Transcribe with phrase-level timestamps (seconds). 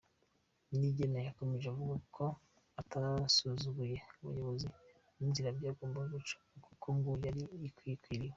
[0.69, 2.25] Niyigena yakomeje avuga ko
[2.81, 4.67] atasuzuguye ubuyobozi
[5.17, 7.41] n’inzira byagombaga gucamo, kuko ngo yari
[7.91, 8.29] yakiriwe.